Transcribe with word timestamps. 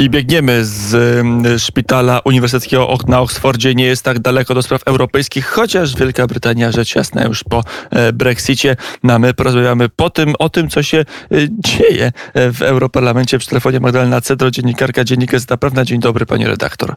I 0.00 0.10
biegniemy 0.10 0.64
z 0.64 0.94
mm, 0.94 1.58
szpitala 1.58 2.20
uniwersyteckiego 2.24 2.96
na 3.06 3.20
Oksfordzie. 3.20 3.74
Nie 3.74 3.84
jest 3.84 4.02
tak 4.02 4.18
daleko 4.18 4.54
do 4.54 4.62
spraw 4.62 4.82
europejskich, 4.86 5.46
chociaż 5.46 5.96
Wielka 5.96 6.26
Brytania, 6.26 6.72
rzecz 6.72 6.94
jasna, 6.94 7.24
już 7.24 7.44
po 7.44 7.64
e, 7.90 8.12
Brexicie. 8.12 8.76
No, 9.02 9.18
my 9.18 9.34
porozmawiamy 9.34 9.88
po 9.88 10.10
tym, 10.10 10.34
o 10.38 10.48
tym, 10.48 10.68
co 10.68 10.82
się 10.82 10.98
e, 10.98 11.04
dzieje 11.50 12.12
e, 12.34 12.52
w 12.52 12.62
Europarlamencie. 12.62 13.38
Przy 13.38 13.48
telefonie 13.48 13.80
Magdalena 13.80 14.20
Cedro, 14.20 14.50
dziennikarka 14.50 15.04
Dziennika 15.04 15.32
Gazeta 15.32 15.56
Prawna. 15.56 15.84
Dzień 15.84 16.00
dobry, 16.00 16.26
pani 16.26 16.46
redaktor. 16.46 16.94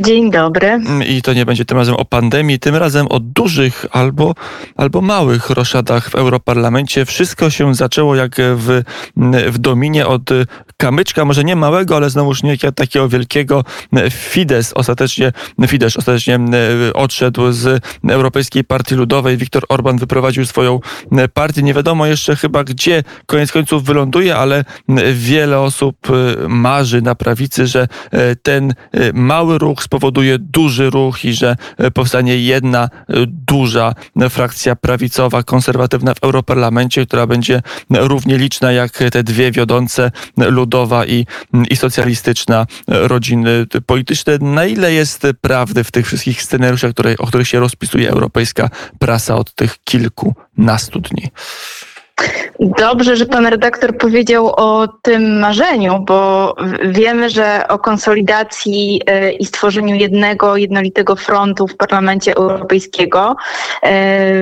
Dzień 0.00 0.30
dobry. 0.30 0.68
Mm, 0.68 1.02
I 1.02 1.22
to 1.22 1.32
nie 1.32 1.46
będzie 1.46 1.64
tym 1.64 1.78
razem 1.78 1.94
o 1.94 2.04
pandemii, 2.04 2.58
tym 2.58 2.76
razem 2.76 3.06
o 3.10 3.20
dużych 3.20 3.86
albo, 3.90 4.34
albo 4.76 5.00
małych 5.00 5.50
roszadach 5.50 6.10
w 6.10 6.14
Europarlamencie. 6.14 7.04
Wszystko 7.04 7.50
się 7.50 7.74
zaczęło 7.74 8.16
jak 8.16 8.36
w, 8.38 8.82
w 9.48 9.58
Dominie 9.58 10.06
od 10.06 10.30
kamyczka, 10.76 11.24
może 11.24 11.44
nie 11.44 11.56
małego, 11.56 11.96
ale 11.96 12.10
znowu 12.10 12.21
znowuż 12.22 12.42
nie 12.42 12.58
takiego 12.58 13.08
wielkiego. 13.08 13.64
Fidesz 14.10 14.72
ostatecznie, 14.72 15.32
Fidesz 15.66 15.96
ostatecznie 15.96 16.34
e, 16.34 16.92
odszedł 16.92 17.52
z 17.52 17.84
Europejskiej 18.08 18.64
Partii 18.64 18.94
Ludowej. 18.94 19.36
Viktor 19.36 19.64
Orban 19.68 19.98
wyprowadził 19.98 20.46
swoją 20.46 20.80
e, 21.12 21.28
partię. 21.28 21.62
Nie 21.62 21.74
wiadomo 21.74 22.06
jeszcze 22.06 22.36
chyba 22.36 22.64
gdzie 22.64 23.02
koniec 23.26 23.52
końców 23.52 23.84
wyląduje, 23.84 24.36
ale 24.36 24.64
wiele 25.14 25.60
osób 25.60 25.96
e, 26.10 26.48
marzy 26.48 27.02
na 27.02 27.14
prawicy, 27.14 27.66
że 27.66 27.88
ten 28.42 28.74
mały 29.14 29.58
ruch 29.58 29.82
spowoduje 29.82 30.38
duży 30.38 30.90
ruch 30.90 31.24
i 31.24 31.32
że 31.32 31.56
powstanie 31.94 32.38
jedna 32.38 32.88
duża 33.26 33.94
frakcja 34.30 34.76
prawicowa, 34.76 35.42
konserwatywna 35.42 36.14
w 36.14 36.22
Europarlamencie, 36.22 37.06
która 37.06 37.26
będzie 37.26 37.62
równie 37.90 38.38
liczna 38.38 38.72
jak 38.72 38.92
te 39.12 39.22
dwie 39.22 39.52
wiodące, 39.52 40.10
ludowa 40.36 41.06
i, 41.06 41.26
i 41.70 41.76
socjalistyczna 41.76 42.11
pluralistyczna 42.12 42.66
e, 42.88 43.08
rodziny 43.08 43.66
polityczne. 43.86 44.38
Na 44.38 44.64
ile 44.66 44.92
jest 44.92 45.26
prawdy 45.40 45.84
w 45.84 45.90
tych 45.90 46.06
wszystkich 46.06 46.42
scenariuszach, 46.42 46.92
które, 46.92 47.14
o 47.18 47.26
których 47.26 47.48
się 47.48 47.60
rozpisuje 47.60 48.10
europejska 48.10 48.70
prasa 48.98 49.36
od 49.36 49.54
tych 49.54 49.78
kilkunastu 49.84 51.00
dni? 51.00 51.30
Dobrze, 52.60 53.16
że 53.16 53.26
pan 53.26 53.46
redaktor 53.46 53.98
powiedział 53.98 54.46
o 54.56 54.88
tym 55.02 55.38
marzeniu, 55.38 55.98
bo 56.06 56.54
wiemy, 56.84 57.30
że 57.30 57.68
o 57.68 57.78
konsolidacji 57.78 59.00
e, 59.06 59.32
i 59.32 59.44
stworzeniu 59.44 59.94
jednego, 59.94 60.56
jednolitego 60.56 61.16
frontu 61.16 61.66
w 61.66 61.76
Parlamencie 61.76 62.34
Europejskiego 62.36 63.36
e, 63.82 64.32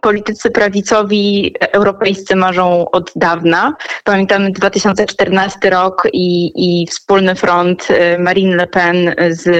politycy 0.00 0.50
prawicowi 0.50 1.54
europejscy 1.60 2.36
marzą 2.36 2.90
od 2.90 3.12
dawna. 3.16 3.72
Pamiętamy 4.04 4.50
2014 4.50 5.70
rok 5.70 6.08
i, 6.12 6.52
i 6.54 6.86
wspólny 6.86 7.34
front 7.34 7.88
e, 7.90 8.18
Marine 8.18 8.56
Le 8.56 8.66
Pen 8.66 9.14
z 9.28 9.50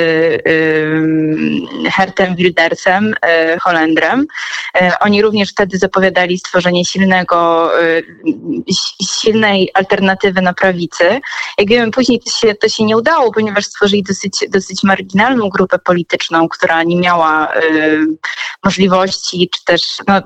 Hertem 1.92 2.36
Wildersem, 2.36 3.14
Holendrem. 3.60 4.26
Oni 5.00 5.22
również 5.22 5.50
wtedy 5.50 5.78
zapowiadali 5.78 6.38
stworzenie 6.38 6.84
silnego 6.84 7.39
Y, 7.80 8.04
silnej 9.20 9.70
alternatywy 9.74 10.42
na 10.42 10.54
prawicy. 10.54 11.20
Jak 11.58 11.68
wiemy, 11.68 11.90
później 11.90 12.20
to 12.20 12.30
się, 12.30 12.54
to 12.54 12.68
się 12.68 12.84
nie 12.84 12.96
udało, 12.96 13.32
ponieważ 13.32 13.64
stworzyli 13.64 14.02
dosyć, 14.02 14.44
dosyć 14.48 14.82
marginalną 14.82 15.48
grupę 15.48 15.78
polityczną, 15.78 16.48
która 16.48 16.82
nie 16.82 16.96
miała 16.96 17.54
y, 17.54 18.06
możliwości, 18.64 19.50
czy 19.54 19.64
też 19.64 19.82
no, 20.08 20.22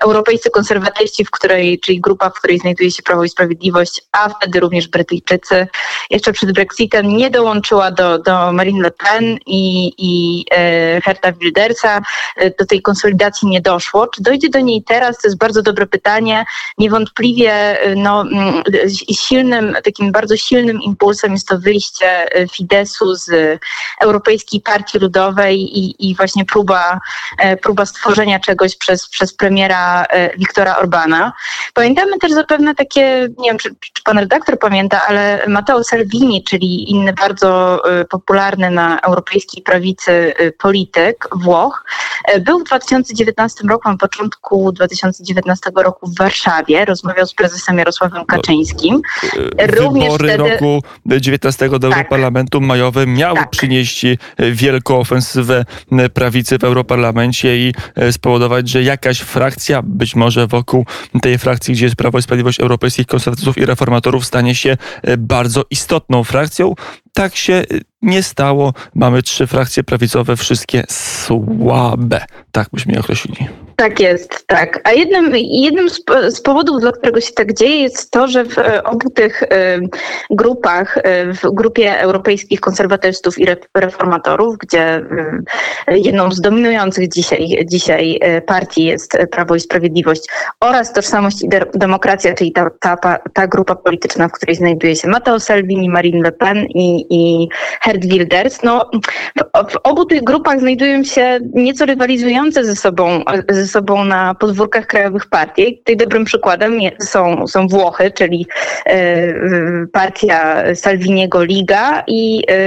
europejscy 0.00 0.50
konserwatyści, 0.50 1.24
w 1.24 1.30
której, 1.30 1.80
czyli 1.80 2.00
grupa, 2.00 2.30
w 2.30 2.34
której 2.34 2.58
znajduje 2.58 2.90
się 2.90 3.02
Prawo 3.02 3.24
i 3.24 3.28
Sprawiedliwość, 3.28 4.02
a 4.12 4.28
wtedy 4.28 4.60
również 4.60 4.88
Brytyjczycy, 4.88 5.66
jeszcze 6.10 6.32
przed 6.32 6.52
Brexitem 6.52 7.16
nie 7.16 7.30
dołączyła 7.30 7.90
do, 7.90 8.18
do 8.18 8.52
Marine 8.52 8.82
Le 8.82 8.90
Pen 8.90 9.38
i, 9.46 9.92
i 9.98 10.44
e, 10.50 11.00
Herta 11.00 11.32
Wildersa. 11.32 12.00
Do 12.58 12.66
tej 12.66 12.82
konsolidacji 12.82 13.48
nie 13.48 13.60
doszło. 13.60 14.06
Czy 14.06 14.22
dojdzie 14.22 14.48
do 14.48 14.60
niej 14.60 14.82
teraz? 14.82 15.18
To 15.18 15.28
jest 15.28 15.38
bardzo 15.38 15.62
dobre 15.62 15.86
pytanie. 15.86 16.44
Niewątpliwie 16.78 17.78
no, 17.96 18.24
silnym, 19.12 19.76
takim 19.84 20.12
bardzo 20.12 20.36
silnym 20.36 20.80
impulsem 20.82 21.32
jest 21.32 21.48
to 21.48 21.58
wyjście 21.58 22.28
Fidesu 22.52 23.14
z 23.14 23.58
Europejskiej 24.00 24.60
Partii 24.60 24.98
Ludowej 24.98 25.60
i, 25.60 26.10
i 26.10 26.14
właśnie 26.14 26.44
próba, 26.44 27.00
próba 27.62 27.86
stworzenia 27.86 28.40
czegoś 28.40 28.76
przez, 28.76 29.08
przez 29.08 29.34
premiera 29.34 30.04
e, 30.04 30.36
Wiktora 30.36 30.76
Orbana. 30.76 31.32
Pamiętamy 31.74 32.18
też 32.18 32.32
zapewne 32.32 32.74
takie, 32.74 33.28
nie 33.38 33.50
wiem, 33.50 33.58
czy, 33.58 33.70
czy 33.70 34.02
pan 34.04 34.18
redaktor 34.18 34.58
pamięta, 34.58 35.02
ale 35.08 35.44
Matteo 35.48 35.84
Salvini, 35.98 36.44
czyli 36.44 36.90
inny 36.90 37.12
bardzo 37.12 37.82
e, 37.90 38.04
popularny 38.04 38.70
na 38.70 39.00
europejskiej 39.00 39.62
prawicy 39.62 40.12
e, 40.12 40.52
polityk 40.52 41.28
Włoch, 41.32 41.84
był 42.40 42.60
w 42.60 42.64
2019 42.64 43.64
roku, 43.68 43.88
na 43.88 43.96
początku 43.96 44.72
2019 44.72 45.70
roku 45.76 46.06
w 46.06 46.18
Warszawie, 46.18 46.84
rozmawiał 46.84 47.26
z 47.26 47.34
prezesem 47.34 47.78
Jarosławem 47.78 48.24
Kaczyńskim. 48.24 49.02
Również 49.58 50.04
Wybory 50.04 50.28
wtedy... 50.28 50.48
roku 50.50 50.82
19 51.06 51.68
do 51.68 51.78
tak. 51.78 51.98
Europarlamentu 51.98 52.60
majowe 52.60 53.06
miały 53.06 53.38
tak. 53.38 53.50
przynieść 53.50 54.06
wielką 54.38 54.98
ofensywę 54.98 55.64
prawicy 56.14 56.58
w 56.58 56.64
Europarlamencie 56.64 57.56
i 57.56 57.74
spowodować, 58.10 58.68
że 58.68 58.82
jakaś 58.82 59.20
frakcja, 59.20 59.82
być 59.82 60.16
może 60.16 60.46
wokół 60.46 60.86
tej 61.22 61.38
frakcji, 61.38 61.74
gdzie 61.74 61.84
jest 61.84 61.96
Prawo 61.96 62.18
i 62.18 62.22
Sprawiedliwość 62.22 62.60
Europejskich 62.60 63.06
Konserwatystów 63.06 63.58
i 63.58 63.66
Reformatorów, 63.66 64.26
stanie 64.26 64.54
się 64.54 64.76
bardzo 65.18 65.62
istotną 65.88 66.24
frakcją. 66.24 66.74
Tak 67.18 67.36
się 67.36 67.54
e, 67.54 67.64
nie 68.02 68.22
stało. 68.22 68.72
Mamy 68.94 69.22
trzy 69.22 69.46
frakcje 69.46 69.84
prawicowe, 69.84 70.36
wszystkie 70.36 70.84
słabe. 70.88 72.24
Tak 72.52 72.68
byśmy 72.72 72.92
je 72.92 73.00
określili. 73.00 73.48
Tak 73.78 74.00
jest, 74.00 74.46
tak. 74.46 74.80
A 74.84 74.92
jednym, 74.92 75.32
jednym 75.36 75.90
z, 76.30 76.40
powodów, 76.40 76.80
dla 76.80 76.92
którego 76.92 77.20
się 77.20 77.32
tak 77.32 77.54
dzieje, 77.54 77.76
jest 77.76 78.10
to, 78.10 78.28
że 78.28 78.44
w 78.44 78.58
e, 78.58 78.84
obu 78.84 79.10
tych 79.10 79.42
e, 79.42 79.46
grupach, 80.30 80.98
e, 80.98 81.32
w 81.32 81.42
grupie 81.52 82.00
europejskich 82.00 82.60
konserwatystów 82.60 83.38
i 83.38 83.46
reformatorów, 83.74 84.58
gdzie 84.58 85.04
jedną 85.88 86.32
z 86.32 86.40
dominujących 86.40 87.08
dzisiaj, 87.08 87.66
dzisiaj 87.70 88.20
partii 88.46 88.84
jest 88.84 89.18
Prawo 89.30 89.54
i 89.54 89.60
Sprawiedliwość 89.60 90.22
oraz 90.60 90.92
Tożsamość 90.92 91.42
i 91.42 91.48
Demokracja, 91.74 92.34
czyli 92.34 92.52
ta, 92.52 92.70
ta, 92.80 93.18
ta 93.32 93.46
grupa 93.46 93.74
polityczna, 93.74 94.28
w 94.28 94.32
której 94.32 94.56
znajduje 94.56 94.96
się 94.96 95.08
Matteo 95.08 95.40
Salvini, 95.40 95.88
Marine 95.88 96.22
Le 96.22 96.32
Pen 96.32 96.66
i, 96.66 97.07
i 97.10 97.48
Herd 97.80 98.06
Wilders, 98.06 98.62
no, 98.62 98.90
w, 99.36 99.72
w 99.72 99.76
obu 99.82 100.04
tych 100.04 100.24
grupach 100.24 100.60
znajdują 100.60 101.04
się 101.04 101.38
nieco 101.54 101.86
rywalizujące 101.86 102.64
ze 102.64 102.76
sobą, 102.76 103.22
ze 103.48 103.66
sobą 103.66 104.04
na 104.04 104.34
podwórkach 104.34 104.86
krajowych 104.86 105.26
partii. 105.26 105.78
Tutaj 105.78 105.96
dobrym 105.96 106.24
przykładem 106.24 106.78
są, 107.00 107.46
są 107.46 107.68
Włochy, 107.68 108.10
czyli 108.10 108.46
e, 108.86 109.34
partia 109.92 110.64
Salviniego 110.74 111.44
Liga 111.44 112.04
i 112.06 112.42
e, 112.50 112.58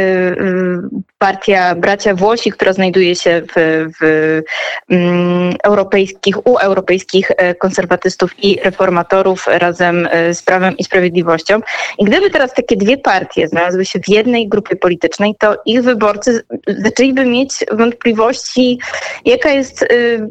partia 1.17 1.75
Bracia 1.75 2.15
Włosi, 2.15 2.51
która 2.51 2.73
znajduje 2.73 3.15
się 3.15 3.41
w, 3.55 3.87
w 3.99 4.41
um, 4.89 5.53
europejskich, 5.63 6.47
u 6.47 6.57
europejskich 6.57 7.31
e, 7.37 7.55
konserwatystów 7.55 8.43
i 8.43 8.59
reformatorów 8.63 9.47
razem 9.47 10.09
z 10.33 10.41
Prawem 10.43 10.77
i 10.77 10.83
Sprawiedliwością. 10.83 11.59
I 11.97 12.05
gdyby 12.05 12.29
teraz 12.29 12.53
takie 12.53 12.77
dwie 12.77 12.97
partie 12.97 13.47
znalazły 13.47 13.85
się 13.85 13.99
w 13.99 14.09
jednej 14.21 14.47
grupie 14.47 14.75
politycznej, 14.75 15.35
to 15.39 15.55
ich 15.65 15.81
wyborcy 15.83 16.43
zaczęliby 16.67 17.25
mieć 17.25 17.51
wątpliwości, 17.71 18.79
jaka 19.25 19.49
jest 19.49 19.81
y, 19.81 20.27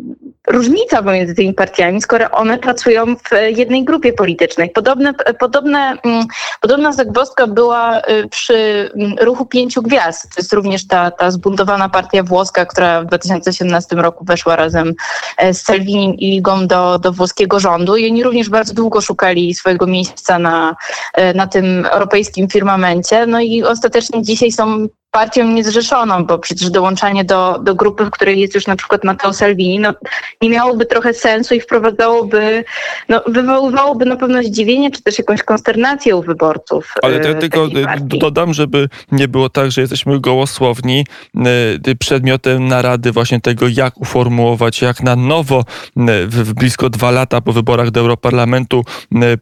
różnica 0.49 1.03
pomiędzy 1.03 1.35
tymi 1.35 1.55
partiami, 1.55 2.03
skoro 2.03 2.31
one 2.31 2.59
pracują 2.59 3.17
w 3.17 3.31
jednej 3.57 3.85
grupie 3.85 4.13
politycznej. 4.13 4.71
Podobne, 4.71 5.15
podobne, 5.39 5.97
mm, 6.05 6.25
podobna 6.61 6.93
zagwozdka 6.93 7.47
była 7.47 7.99
y, 7.99 8.29
przy 8.29 8.91
mm, 8.95 9.15
ruchu 9.21 9.47
pięciu 9.47 9.83
gwiazd. 9.83 10.35
To 10.35 10.41
jest 10.41 10.53
również 10.53 10.87
ta, 10.87 11.11
ta 11.11 11.31
zbuntowana 11.31 11.89
partia 11.89 12.23
włoska, 12.23 12.67
która 12.67 13.03
w 13.03 13.07
2017 13.07 13.97
roku 13.97 14.25
weszła 14.25 14.57
razem 14.57 14.95
e, 15.39 15.55
z 15.55 15.63
Salvinim 15.63 16.15
i 16.15 16.31
Ligą 16.31 16.67
do, 16.67 16.99
do 16.99 17.13
włoskiego 17.13 17.61
rządu 17.61 17.97
i 17.97 18.11
oni 18.11 18.23
również 18.23 18.49
bardzo 18.49 18.75
długo 18.75 19.01
szukali 19.01 19.55
swojego 19.55 19.87
miejsca 19.87 20.39
na, 20.39 20.77
e, 21.15 21.35
na 21.35 21.47
tym 21.47 21.87
europejskim 21.87 22.49
firmamencie. 22.49 23.27
No 23.27 23.41
i 23.41 23.63
ostatecznie 23.81 24.23
dzisiaj 24.23 24.53
są 24.53 24.87
partią 25.11 25.49
niezrzeszoną, 25.49 26.25
bo 26.25 26.39
przecież 26.39 26.71
dołączanie 26.71 27.25
do, 27.25 27.59
do 27.59 27.75
grupy, 27.75 28.05
w 28.05 28.11
której 28.11 28.41
jest 28.41 28.55
już 28.55 28.67
na 28.67 28.77
przykład 28.77 29.05
Matteo 29.05 29.33
Salvini, 29.33 29.79
no, 29.79 29.95
nie 30.43 30.51
miałoby 30.51 30.87
trochę 30.87 31.15
sensu 31.15 31.55
i 31.55 31.61
wprowadzałoby, 31.61 32.65
no, 33.09 33.23
wywoływałoby 33.27 34.05
na 34.05 34.17
pewno 34.17 34.43
zdziwienie, 34.43 34.91
czy 34.91 35.03
też 35.03 35.19
jakąś 35.19 35.43
konsternację 35.43 36.17
u 36.17 36.23
wyborców. 36.23 36.95
Ale 37.03 37.17
ja 37.17 37.35
tylko 37.35 37.69
dodam, 38.05 38.55
żeby 38.55 38.89
nie 39.13 39.29
było 39.29 39.49
tak, 39.49 39.71
że 39.71 39.81
jesteśmy 39.81 40.21
gołosłowni. 40.21 41.07
Przedmiotem 41.99 42.69
narady 42.69 43.13
właśnie 43.13 43.41
tego, 43.41 43.67
jak 43.69 44.01
uformułować, 44.01 44.83
jak 44.83 45.03
na 45.03 45.17
nowo 45.17 45.65
w 46.27 46.53
blisko 46.55 46.91
dwa 46.91 47.11
lata 47.11 47.41
po 47.41 47.53
wyborach 47.53 47.91
do 47.91 48.01
Europarlamentu 48.01 48.85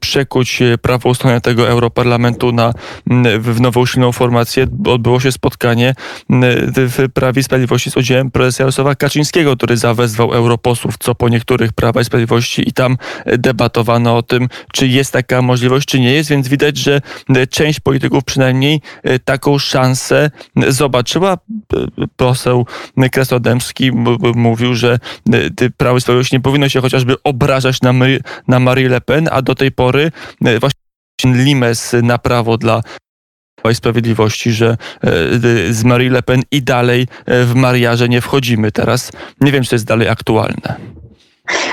przekuć 0.01 0.63
prawo 0.83 1.09
ustalenia 1.09 1.41
tego 1.41 1.69
Europarlamentu 1.69 2.53
na, 2.53 2.73
w 3.39 3.61
nową 3.61 3.87
silną 3.87 4.13
formację, 4.13 4.67
odbyło 4.87 5.21
się 5.21 5.33
spotkanie 5.33 5.58
w 6.73 7.07
Prawie 7.15 7.41
i 7.41 7.45
Sprawiedliwości 7.45 7.91
z 7.91 7.97
udziałem 7.97 8.31
prezesa 8.31 8.63
Jarosława 8.63 8.95
Kaczyńskiego, 8.95 9.57
który 9.57 9.77
zawezwał 9.77 10.33
europosłów, 10.33 10.95
co 10.99 11.15
po 11.15 11.29
niektórych 11.29 11.73
Prawa 11.73 12.01
i 12.01 12.05
Sprawiedliwości 12.05 12.69
i 12.69 12.73
tam 12.73 12.97
debatowano 13.27 14.17
o 14.17 14.23
tym, 14.23 14.49
czy 14.73 14.87
jest 14.87 15.13
taka 15.13 15.43
możliwość, 15.43 15.89
czy 15.89 16.01
nie 16.01 16.13
jest, 16.13 16.31
więc 16.31 16.49
widać, 16.49 16.77
że 16.77 17.01
część 17.51 17.81
polityków 17.81 18.25
przynajmniej 18.25 18.81
taką 19.25 19.59
szansę 19.59 20.31
zobaczyła. 20.69 21.39
Poseł 22.17 22.67
Kresodemski 23.13 23.93
mówił, 24.35 24.75
że 24.75 24.99
Prawo 25.77 25.99
i 25.99 26.01
Sprawiedliwość 26.01 26.33
nie 26.33 26.41
powinno 26.41 26.69
się 26.69 26.81
chociażby 26.81 27.23
obrażać 27.25 27.83
na, 27.83 27.93
na 28.49 28.59
Marie 28.59 28.89
Le 28.89 29.01
Pen, 29.01 29.29
a 29.33 29.43
do 29.43 29.55
tej 29.55 29.73
pory 29.73 30.13
właśnie 30.41 30.89
limes 31.25 31.97
na 32.03 32.19
prawo 32.19 32.59
dla 32.59 32.83
i 33.71 33.75
Sprawiedliwości, 33.75 34.53
że 34.53 34.69
e, 34.71 34.77
z 35.73 35.85
Marie 35.85 36.11
Le 36.11 36.23
Pen 36.23 36.43
i 36.51 36.63
dalej 36.63 37.07
e, 37.27 37.45
w 37.45 37.55
mariaże 37.55 38.09
nie 38.09 38.21
wchodzimy. 38.21 38.73
Teraz 38.73 39.13
nie 39.41 39.53
wiem, 39.53 39.63
czy 39.63 39.71
to 39.71 39.75
jest 39.75 39.87
dalej 39.87 40.09
aktualne. 40.09 40.98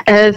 E, 0.09 0.33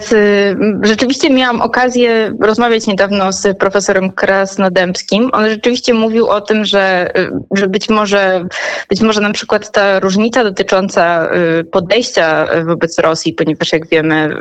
rzeczywiście 0.81 1.29
miałam 1.29 1.61
okazję 1.61 2.33
rozmawiać 2.39 2.87
niedawno 2.87 3.31
z 3.31 3.57
profesorem 3.57 4.11
Krasnodębskim. 4.11 5.29
On 5.33 5.49
rzeczywiście 5.49 5.93
mówił 5.93 6.27
o 6.27 6.41
tym, 6.41 6.65
że, 6.65 7.11
że 7.55 7.67
być, 7.67 7.89
może, 7.89 8.45
być 8.89 9.01
może 9.01 9.21
na 9.21 9.31
przykład 9.31 9.71
ta 9.71 9.99
różnica 9.99 10.43
dotycząca 10.43 11.29
y, 11.59 11.63
podejścia 11.63 12.47
wobec 12.65 12.99
Rosji, 12.99 13.33
ponieważ 13.33 13.73
jak 13.73 13.87
wiemy 13.87 14.37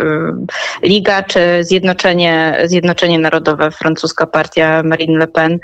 Liga 0.83 1.23
czy 1.23 1.41
Zjednoczenie, 1.61 2.59
Zjednoczenie 2.65 3.19
Narodowe, 3.19 3.71
francuska 3.71 4.27
partia 4.27 4.83
Marine 4.83 5.19
Le 5.19 5.27
Pen, 5.27 5.59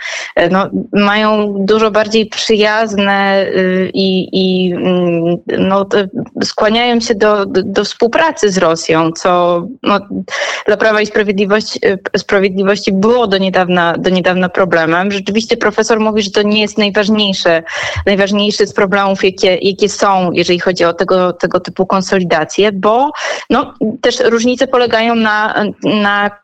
no, 0.51 0.71
mają 0.93 1.55
dużo 1.59 1.91
bardziej 1.91 2.27
przyjazne 2.27 3.47
i, 3.95 4.29
i 4.33 4.73
mm, 4.73 5.37
no, 5.59 5.87
skłaniają 6.45 7.01
się 7.01 7.15
do, 7.15 7.47
do 7.47 7.85
współpracy 7.85 8.51
z 8.51 8.59
Rosją, 8.59 9.13
co 9.25 9.67
no, 9.83 10.01
dla 10.67 10.77
Prawa 10.77 11.01
i 11.01 11.07
Sprawiedliwości, 11.07 11.81
e, 11.87 12.19
Sprawiedliwości 12.19 12.93
było 12.93 13.27
do 13.27 13.39
niedawna, 13.39 13.95
do 13.99 14.11
niedawna 14.11 14.49
problemem. 14.49 15.13
Rzeczywiście 15.13 15.57
profesor 15.57 16.01
mówi, 16.01 16.23
że 16.23 16.31
to 16.31 16.43
nie 16.43 16.61
jest 16.61 16.79
najważniejsze, 16.79 17.63
najważniejszy 18.07 18.67
z 18.67 18.73
problemów, 18.73 19.25
jakie, 19.25 19.59
jakie 19.63 19.89
są, 19.89 20.33
jeżeli 20.33 20.59
chodzi 20.59 20.85
o 20.85 20.93
tego, 20.93 21.33
tego 21.33 21.61
typu 21.61 21.87
konsolidacje, 21.87 22.73
bo 22.73 23.11
no, 23.51 23.75
też 24.01 24.21
różnice 24.21 24.67
polegają 24.67 25.15
na, 25.15 25.65
na 25.85 26.44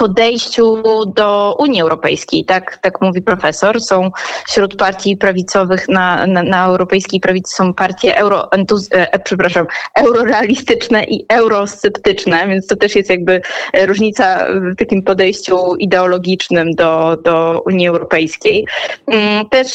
podejściu 0.00 0.82
do 1.06 1.56
Unii 1.58 1.82
Europejskiej, 1.82 2.44
tak, 2.44 2.78
tak 2.82 3.00
mówi 3.00 3.22
profesor. 3.22 3.80
Są 3.80 4.10
wśród 4.48 4.76
partii 4.76 5.16
prawicowych 5.16 5.88
na, 5.88 6.26
na, 6.26 6.42
na 6.42 6.66
europejskiej 6.66 7.20
prawicy 7.20 7.56
są 7.56 7.74
partie 7.74 8.16
euro, 8.16 8.48
e, 8.90 9.18
przepraszam, 9.18 9.66
eurorealistyczne 9.94 11.04
i 11.04 11.26
eurosceptyczne, 11.28 12.48
więc 12.48 12.66
to 12.66 12.76
też 12.76 12.96
jest 12.96 13.10
jakby 13.10 13.40
różnica 13.86 14.46
w 14.72 14.76
takim 14.76 15.02
podejściu 15.02 15.76
ideologicznym 15.76 16.74
do, 16.74 17.16
do 17.24 17.62
Unii 17.66 17.88
Europejskiej. 17.88 18.66
Mm, 19.06 19.48
też 19.48 19.66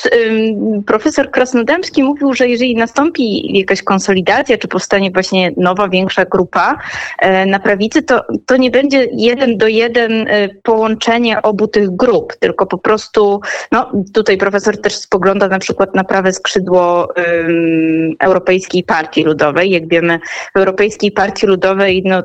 profesor 0.86 1.32
Krasnodębski 1.32 2.04
mówił, 2.04 2.34
że 2.34 2.48
jeżeli 2.48 2.76
nastąpi 2.76 3.58
jakaś 3.58 3.84
konsolidacja, 3.84 4.58
czy 4.58 4.68
powstanie 4.68 5.12
właśnie 5.12 5.52
nowa, 5.58 5.90
większa 5.90 6.26
grupa 6.26 6.78
e, 7.20 7.46
na 7.46 7.60
prawicy, 7.60 8.04
to, 8.04 8.22
to 8.46 8.58
nie 8.58 8.72
będzie 8.72 9.08
jeden 9.12 9.58
do 9.58 9.68
jeden 9.68 10.15
połączenie 10.64 11.42
obu 11.42 11.68
tych 11.68 11.96
grup, 11.96 12.36
tylko 12.40 12.66
po 12.66 12.78
prostu, 12.78 13.42
no 13.72 13.92
tutaj 14.14 14.38
profesor 14.38 14.82
też 14.82 14.96
spogląda 14.96 15.48
na 15.48 15.60
przykład 15.60 15.96
na 15.96 16.04
prawe 16.04 16.34
skrzydło 16.34 17.08
um, 17.18 18.16
Europejskiej 18.20 18.84
Partii 18.84 19.24
Ludowej. 19.24 19.72
Jak 19.72 19.88
wiemy, 19.88 20.20
w 20.56 20.58
Europejskiej 20.58 21.12
Partii 21.12 21.48
Ludowej 21.48 22.04
no, 22.06 22.24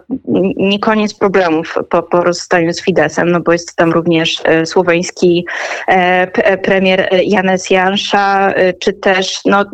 nie 0.56 0.78
koniec 0.78 1.14
problemów 1.14 1.74
po, 1.88 2.02
po 2.02 2.20
rozstaniu 2.20 2.72
z 2.72 2.82
Fidesem, 2.82 3.30
no 3.30 3.40
bo 3.40 3.52
jest 3.52 3.76
tam 3.76 3.92
również 3.92 4.42
e, 4.44 4.66
słoweński 4.66 5.46
e, 5.88 5.92
e 6.34 6.58
premier 6.58 7.08
Janes 7.22 7.70
Jansza, 7.70 8.52
e, 8.52 8.72
czy 8.72 8.92
też 8.92 9.40
no, 9.44 9.64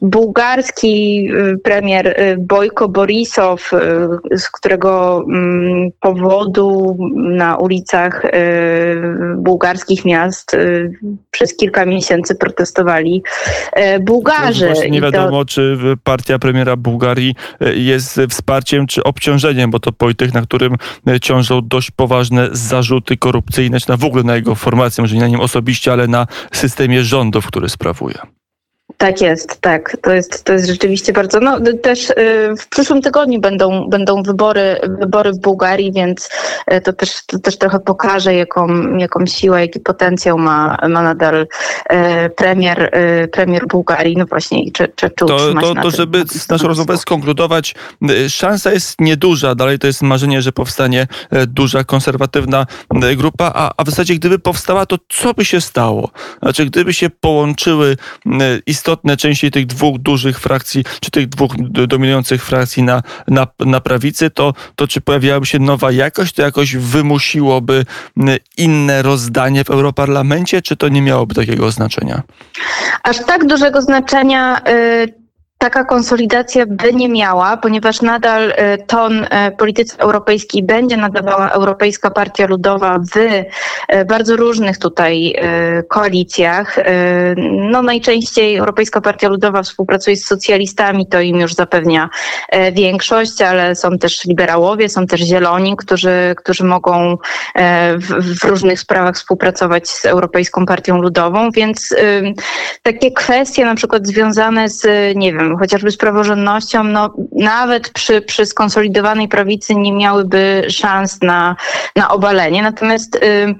bułgarski 0.00 1.28
e, 1.28 1.56
premier 1.58 2.16
Bojko 2.38 2.88
Borisow, 2.88 3.70
z 4.30 4.50
którego 4.50 5.24
m, 5.28 5.90
powodu 6.00 6.96
na 7.42 7.56
ulicach 7.56 8.24
y, 8.24 8.30
bułgarskich 9.36 10.04
miast 10.04 10.54
y, 10.54 10.92
przez 11.30 11.56
kilka 11.56 11.86
miesięcy 11.86 12.34
protestowali 12.34 13.22
y, 13.96 14.00
Bułgarzy. 14.00 14.72
nie 14.90 15.00
wiadomo, 15.00 15.38
to... 15.38 15.44
czy 15.44 15.78
partia 16.04 16.38
premiera 16.38 16.76
Bułgarii 16.76 17.34
jest 17.74 18.20
wsparciem 18.30 18.86
czy 18.86 19.02
obciążeniem, 19.02 19.70
bo 19.70 19.80
to 19.80 19.92
polityk, 19.92 20.34
na 20.34 20.42
którym 20.42 20.76
ciążą 21.20 21.60
dość 21.64 21.90
poważne 21.90 22.48
zarzuty 22.52 23.16
korupcyjne, 23.16 23.80
czy 23.80 23.88
na 23.88 23.96
w 23.96 24.04
ogóle 24.04 24.22
na 24.22 24.36
jego 24.36 24.54
formację, 24.54 25.02
może 25.02 25.14
nie 25.14 25.20
na 25.20 25.28
nim 25.28 25.40
osobiście, 25.40 25.92
ale 25.92 26.06
na 26.06 26.26
systemie 26.52 27.04
rządów, 27.04 27.46
który 27.46 27.68
sprawuje. 27.68 28.41
Tak 29.02 29.20
jest, 29.20 29.60
tak. 29.60 29.96
To 30.02 30.12
jest, 30.12 30.44
to 30.44 30.52
jest 30.52 30.66
rzeczywiście 30.66 31.12
bardzo. 31.12 31.40
No, 31.40 31.58
też 31.82 32.10
y, 32.10 32.14
w 32.58 32.68
przyszłym 32.68 33.02
tygodniu 33.02 33.40
będą, 33.40 33.88
będą 33.88 34.22
wybory, 34.22 34.80
wybory 35.00 35.32
w 35.32 35.38
Bułgarii, 35.38 35.92
więc 35.92 36.28
y, 36.72 36.80
to 36.80 36.92
też, 36.92 37.26
to 37.26 37.38
też 37.38 37.58
trochę 37.58 37.80
pokaże, 37.80 38.34
jaką, 38.34 38.96
jaką 38.96 39.26
siłę, 39.26 39.60
jaki 39.60 39.80
potencjał 39.80 40.38
ma, 40.38 40.78
ma 40.88 41.02
nadal 41.02 41.42
y, 41.42 41.46
premier, 42.36 42.90
premier 43.32 43.66
Bułgarii. 43.66 44.16
No 44.16 44.26
właśnie, 44.26 44.72
czy, 44.72 44.92
czy, 44.96 45.10
czy 45.10 45.10
to, 45.10 45.26
to, 45.26 45.74
to 45.82 45.90
żeby 45.90 46.24
naszą 46.50 46.68
rozmowę 46.68 46.98
skonkludować, 46.98 47.74
szansa 48.28 48.72
jest 48.72 49.00
nieduża. 49.00 49.54
Dalej 49.54 49.78
to 49.78 49.86
jest 49.86 50.02
marzenie, 50.02 50.42
że 50.42 50.52
powstanie 50.52 51.06
duża, 51.46 51.84
konserwatywna 51.84 52.66
grupa, 53.16 53.52
a, 53.54 53.70
a 53.76 53.84
w 53.84 53.90
zasadzie 53.90 54.14
gdyby 54.14 54.38
powstała, 54.38 54.86
to 54.86 54.96
co 55.08 55.34
by 55.34 55.44
się 55.44 55.60
stało? 55.60 56.10
Znaczy, 56.42 56.66
gdyby 56.66 56.94
się 56.94 57.10
połączyły 57.10 57.96
istotne 58.66 58.91
istotne 58.92 59.16
części 59.16 59.50
tych 59.50 59.66
dwóch 59.66 59.98
dużych 59.98 60.40
frakcji, 60.40 60.84
czy 61.00 61.10
tych 61.10 61.28
dwóch 61.28 61.56
dominujących 61.88 62.44
frakcji 62.44 62.82
na, 62.82 63.02
na, 63.28 63.46
na 63.60 63.80
prawicy, 63.80 64.30
to, 64.30 64.54
to 64.76 64.86
czy 64.86 65.00
pojawiałaby 65.00 65.46
się 65.46 65.58
nowa 65.58 65.92
jakość, 65.92 66.34
to 66.34 66.42
jakoś 66.42 66.76
wymusiłoby 66.76 67.84
inne 68.56 69.02
rozdanie 69.02 69.64
w 69.64 69.70
Europarlamencie, 69.70 70.62
czy 70.62 70.76
to 70.76 70.88
nie 70.88 71.02
miałoby 71.02 71.34
takiego 71.34 71.70
znaczenia? 71.70 72.22
Aż 73.02 73.18
tak 73.24 73.46
dużego 73.46 73.82
znaczenia 73.82 74.60
y, 74.68 75.21
taka 75.62 75.84
konsolidacja 75.84 76.66
by 76.66 76.94
nie 76.94 77.08
miała, 77.08 77.56
ponieważ 77.56 78.02
nadal 78.02 78.52
e, 78.56 78.78
ton 78.78 79.26
e, 79.30 79.50
polityce 79.50 79.98
europejskiej 79.98 80.62
będzie 80.62 80.96
nadawała 80.96 81.50
Europejska 81.50 82.10
Partia 82.10 82.46
Ludowa 82.46 82.98
w 82.98 83.16
e, 83.88 84.04
bardzo 84.04 84.36
różnych 84.36 84.78
tutaj 84.78 85.34
koalicjach. 85.88 86.76
No 87.70 87.82
najczęściej 87.82 88.56
Europejska 88.56 89.00
Partia 89.00 89.28
Ludowa 89.28 89.62
współpracuje 89.62 90.16
z 90.16 90.24
socjalistami, 90.24 91.06
to 91.06 91.20
im 91.20 91.40
już 91.40 91.54
zapewnia 91.54 92.08
większość, 92.72 93.42
ale 93.42 93.76
są 93.76 93.98
też 93.98 94.24
liberałowie, 94.24 94.88
są 94.88 95.06
też 95.06 95.20
zieloni, 95.20 95.76
którzy, 95.76 96.34
którzy 96.36 96.64
mogą 96.64 97.18
w, 97.96 98.38
w 98.40 98.44
różnych 98.44 98.80
sprawach 98.80 99.14
współpracować 99.14 99.88
z 99.88 100.04
Europejską 100.04 100.66
Partią 100.66 101.02
Ludową, 101.02 101.50
więc 101.50 101.94
takie 102.82 103.12
kwestie 103.12 103.64
na 103.64 103.74
przykład 103.74 104.06
związane 104.06 104.68
z, 104.68 104.86
nie 105.16 105.32
wiem, 105.32 105.51
chociażby 105.56 105.90
z 105.90 105.96
praworządnością, 105.96 106.84
no, 106.84 107.14
nawet 107.32 107.90
przy, 107.90 108.20
przy 108.20 108.46
skonsolidowanej 108.46 109.28
prawicy 109.28 109.74
nie 109.74 109.92
miałyby 109.92 110.64
szans 110.68 111.22
na, 111.22 111.56
na 111.96 112.08
obalenie. 112.08 112.62
Natomiast 112.62 113.16
y, 113.16 113.54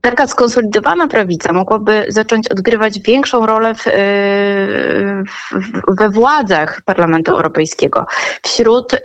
taka 0.00 0.26
skonsolidowana 0.26 1.08
prawica 1.08 1.52
mogłaby 1.52 2.04
zacząć 2.08 2.48
odgrywać 2.48 3.00
większą 3.00 3.46
rolę 3.46 3.74
w, 3.74 3.86
y, 3.86 3.90
w, 5.52 5.96
we 5.96 6.10
władzach 6.10 6.82
Parlamentu 6.84 7.32
Europejskiego. 7.32 8.06
Wśród, 8.42 8.92
y, 8.92 8.98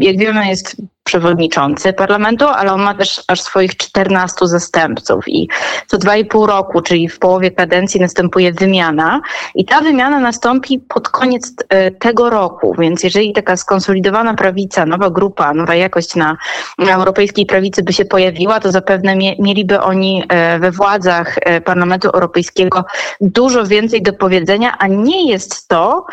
jak 0.00 0.18
wiemy, 0.18 0.46
jest 0.46 0.76
przewodniczący 1.04 1.92
parlamentu, 1.92 2.46
ale 2.46 2.72
on 2.72 2.82
ma 2.82 2.94
też 2.94 3.22
aż 3.28 3.40
swoich 3.42 3.76
14 3.76 4.46
zastępców 4.46 5.28
i 5.28 5.48
co 5.86 5.98
dwa 5.98 6.16
i 6.16 6.24
pół 6.24 6.46
roku, 6.46 6.82
czyli 6.82 7.08
w 7.08 7.18
połowie 7.18 7.50
kadencji 7.50 8.00
następuje 8.00 8.52
wymiana 8.52 9.20
i 9.54 9.64
ta 9.64 9.80
wymiana 9.80 10.20
nastąpi 10.20 10.78
pod 10.78 11.08
koniec 11.08 11.54
e, 11.68 11.90
tego 11.90 12.30
roku, 12.30 12.74
więc 12.78 13.02
jeżeli 13.02 13.32
taka 13.32 13.56
skonsolidowana 13.56 14.34
prawica, 14.34 14.86
nowa 14.86 15.10
grupa, 15.10 15.54
nowa 15.54 15.74
jakość 15.74 16.16
na, 16.16 16.36
europejskiej 16.78 17.46
prawicy 17.46 17.82
by 17.82 17.92
się 17.92 18.04
pojawiła, 18.04 18.60
to 18.60 18.72
zapewne 18.72 19.16
mie, 19.16 19.36
mieliby 19.38 19.80
oni 19.80 20.24
e, 20.28 20.58
we 20.58 20.70
władzach 20.70 21.38
e, 21.40 21.60
Parlamentu 21.60 22.08
Europejskiego 22.08 22.84
dużo 23.20 23.66
więcej 23.66 24.02
do 24.02 24.12
powiedzenia, 24.12 24.78
a 24.78 24.86
nie 24.86 25.30
jest 25.30 25.68
to 25.68 26.06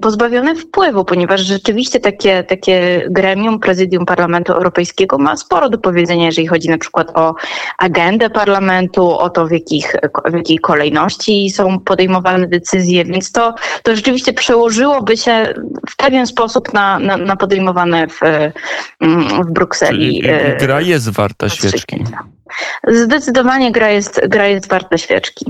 pozbawione 0.00 0.54
wpływu, 0.54 1.04
ponieważ 1.04 1.40
rzeczywiście 1.40 2.00
takie, 2.00 2.44
takie 2.44 3.06
gremium 3.10 3.60
prezydium 3.64 4.06
Parlamentu 4.06 4.52
Europejskiego 4.52 5.18
ma 5.18 5.36
sporo 5.36 5.68
do 5.68 5.78
powiedzenia, 5.78 6.26
jeżeli 6.26 6.46
chodzi 6.46 6.68
na 6.68 6.78
przykład 6.78 7.10
o 7.14 7.34
agendę 7.78 8.30
parlamentu, 8.30 9.18
o 9.18 9.30
to, 9.30 9.46
w, 9.46 9.50
jakich, 9.50 9.96
w 10.24 10.34
jakiej 10.34 10.58
kolejności 10.58 11.50
są 11.50 11.80
podejmowane 11.80 12.46
decyzje, 12.46 13.04
więc 13.04 13.32
to, 13.32 13.54
to 13.82 13.96
rzeczywiście 13.96 14.32
przełożyłoby 14.32 15.16
się 15.16 15.54
w 15.90 15.96
pewien 15.96 16.26
sposób 16.26 16.72
na, 16.72 16.98
na, 16.98 17.16
na 17.16 17.36
podejmowane 17.36 18.06
w, 18.08 18.20
w 19.46 19.52
Brukseli. 19.52 20.22
Czyli 20.22 20.56
gra 20.58 20.80
jest 20.80 21.08
warta 21.10 21.48
świeczki. 21.48 22.04
Zdecydowanie 22.88 23.72
gra 23.72 23.90
jest, 23.90 24.20
gra 24.28 24.46
jest 24.46 24.68
warta 24.68 24.98
świeczki. 24.98 25.44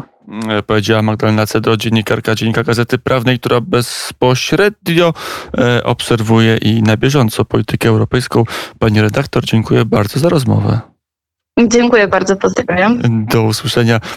E, 0.48 0.62
powiedziała 0.62 1.02
Magdalena 1.02 1.46
Cedro, 1.46 1.76
dziennikarka 1.76 2.34
Dziennika 2.34 2.62
Gazety 2.62 2.98
Prawnej, 2.98 3.38
która 3.38 3.60
bezpośrednio 3.60 5.14
e, 5.58 5.84
obserwuje 5.84 6.56
i 6.56 6.82
na 6.82 6.96
bieżąco 6.96 7.44
politykę 7.44 7.88
europejską. 7.88 8.44
Pani 8.78 9.00
redaktor, 9.00 9.44
dziękuję 9.44 9.84
bardzo 9.84 10.18
za 10.18 10.28
rozmowę. 10.28 10.80
Dziękuję 11.68 12.08
bardzo, 12.08 12.36
pozdrawiam. 12.36 13.00
Do 13.26 13.42
usłyszenia. 13.42 14.00